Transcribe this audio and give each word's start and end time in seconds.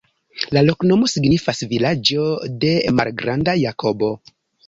La 0.57 0.61
loknomo 0.67 1.09
signifas: 1.11 1.59
vilaĝo 1.73 2.25
de 2.65 2.73
malgranda 3.01 3.55
Jakobo. 3.65 4.13